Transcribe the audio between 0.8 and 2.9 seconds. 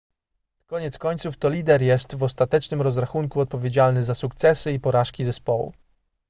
końców to lider jest w ostatecznym